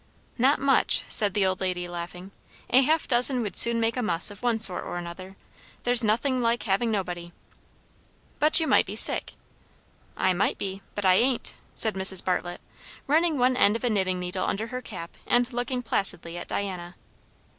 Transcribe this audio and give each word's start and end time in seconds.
"Not 0.39 0.57
much," 0.59 1.03
said 1.09 1.35
the 1.35 1.45
old 1.45 1.61
lady, 1.61 1.87
laughing. 1.87 2.31
"A 2.71 2.81
half 2.81 3.07
dozen 3.07 3.43
would 3.43 3.55
soon 3.55 3.79
make 3.79 3.95
a 3.95 4.01
muss, 4.01 4.31
of 4.31 4.41
one 4.41 4.57
sort 4.57 4.83
or 4.83 4.97
another. 4.97 5.35
There's 5.83 6.03
nothin' 6.03 6.41
like 6.41 6.63
having 6.63 6.89
nobody." 6.89 7.33
"But 8.39 8.59
you 8.59 8.65
might 8.65 8.87
be 8.87 8.95
sick." 8.95 9.33
"I 10.17 10.33
might 10.33 10.57
be; 10.57 10.81
but 10.95 11.05
I 11.05 11.17
ain't," 11.17 11.53
said 11.75 11.93
Mrs. 11.93 12.25
Bartlett, 12.25 12.61
running 13.05 13.37
one 13.37 13.55
end 13.55 13.75
of 13.75 13.83
a 13.83 13.91
knitting 13.91 14.19
needle 14.19 14.43
under 14.47 14.65
her 14.69 14.81
cap 14.81 15.11
and 15.27 15.53
looking 15.53 15.83
placidly 15.83 16.35
at 16.35 16.47
Diana. 16.47 16.95